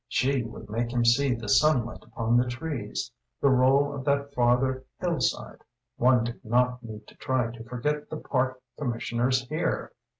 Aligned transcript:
She 0.07 0.41
would 0.41 0.67
make 0.67 0.91
him 0.91 1.05
see 1.05 1.35
the 1.35 1.47
sunlight 1.47 2.01
upon 2.01 2.35
the 2.35 2.47
trees, 2.49 3.11
the 3.39 3.51
roll 3.51 3.93
of 3.93 4.03
that 4.05 4.33
farther 4.33 4.83
hillside 4.99 5.59
one 5.95 6.23
did 6.23 6.43
not 6.43 6.81
need 6.81 7.05
to 7.05 7.13
try 7.17 7.51
to 7.55 7.63
forget 7.65 8.09
the 8.09 8.17
park 8.17 8.59
commissioners 8.79 9.47
here! 9.49 9.91